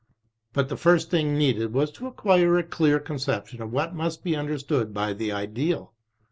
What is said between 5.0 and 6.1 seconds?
the Ideal.